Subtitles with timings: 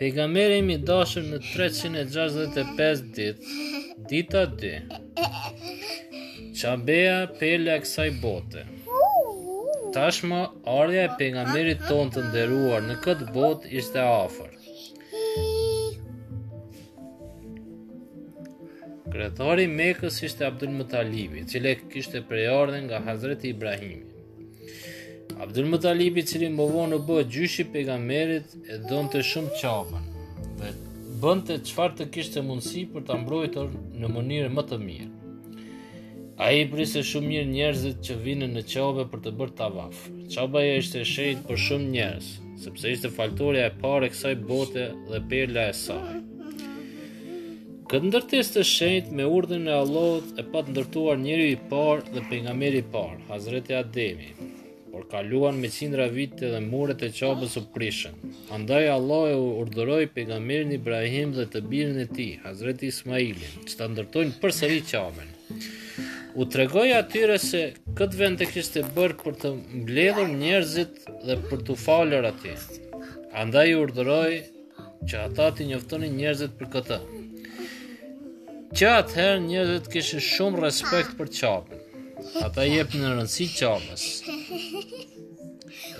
[0.00, 3.56] Pegamere imi dashur në 365 ditë,
[4.08, 4.70] dita 2.
[6.60, 8.62] qabeja pele e kësaj bote.
[9.92, 10.38] Tashma,
[10.76, 14.54] ardhja e pejgamberit tonë të nderuar në këtë botë ishte afer.
[19.12, 22.46] Kretari me kësë ishte Abdul Mutalibi, cile kë kishte prej
[22.88, 24.08] nga Hazreti Ibrahimi.
[25.42, 30.02] Abdul Mutalib i cili më vonë bë gjyshi pejgamberit e donte shumë qafën
[30.58, 30.72] dhe
[31.22, 33.70] bënte çfarë të kishte mundësi për ta mbrojtur
[34.02, 35.64] në mënyrë më të mirë.
[36.44, 40.04] A i prisë shumë mirë njerëzit që vinë në qabë për të bërë tavaf.
[40.34, 42.28] Qaba e ishte shenjë për shumë njerëz,
[42.66, 46.18] sepse ishte faltoria e pare kësaj bote dhe perla e saj.
[47.90, 52.28] Këtë ndërtis të shenjt me urdhën e Allahut e patë ndërtuar njëri i parë dhe
[52.28, 54.30] pengameri i parë, Hazreti Ademi,
[54.92, 58.14] por kaluan me cindra vite dhe muret e qabës u prishën.
[58.56, 63.78] Andaj Allah e urdhëroj pe gamirën Ibrahim dhe të birën e ti, Hazreti Ismailin, që
[63.78, 65.32] të ndërtojnë për sëri qabën.
[66.40, 67.62] U tregoj atyre se
[67.98, 72.54] këtë vend të kishte të bërë për të mbledhur njerëzit dhe për të falër aty.
[73.44, 74.38] Andaj urdhëroi
[75.10, 77.00] që ata të njoftoni njerëzit për këtë.
[78.78, 81.86] Që atëherë njerëzit kishin shumë respekt për qabën.
[82.44, 84.02] Ata jepë në rëndësi qabës,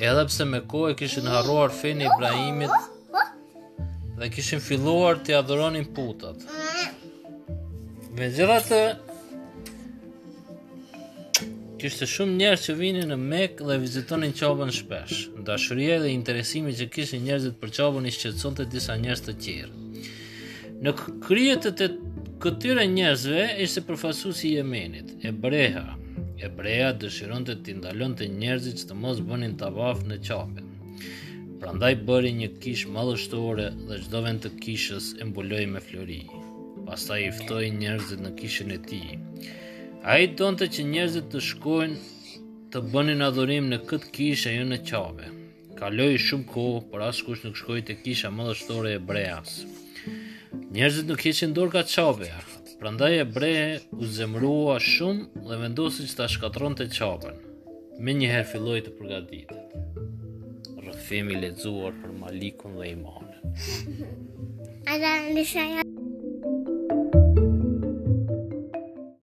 [0.00, 2.88] Edhe pse me kohë kishin harruar fenë Ibrahimit
[4.20, 6.42] dhe kishin filluar të adhuronin putat.
[8.16, 8.80] Me gjitha të,
[11.80, 15.20] kishte shumë njerë që vinin në mek dhe vizitonin qabën shpesh.
[15.48, 19.88] Dashuria dhe interesimi që kishin njerëzit për qabën i shqetson të disa njerëz të tjerë.
[20.84, 20.92] Në
[21.26, 21.88] kryet të, të
[22.42, 25.86] këtyre njerëzve ishte përfasusi i Jemenit, e Breha,
[26.46, 30.69] ebreja dëshiron të tindalon të njerëzit që të mos bënin tavaf në qapin.
[31.60, 36.23] Prandaj bëri një kish madhështore dhe qdo vend të kishës e mbuloj me flori.
[36.86, 39.02] Pastaj ta i ftoj njerëzit në kishën e ti.
[40.11, 41.98] A i tonë të që njerëzit të shkojnë
[42.72, 45.36] të bënin adhurim në këtë kishë e ju në qapin.
[45.80, 49.61] Kaloi shumë kohë, por as nuk shkoi te kisha më dashtore e Breas.
[50.72, 52.28] Njerëzit nuk kishin dorë ka çapë,
[52.80, 57.36] Prandaj e bre u zemrua shumë dhe vendosi që ta shkatron të qapën.
[58.01, 60.02] Me njëherë filloj të përgatitet.
[60.89, 64.85] Rëfemi lezuar për Malikun dhe Imanën.
[64.95, 65.99] A da në